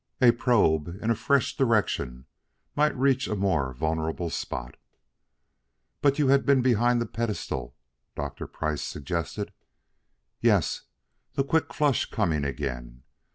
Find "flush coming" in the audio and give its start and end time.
11.71-12.43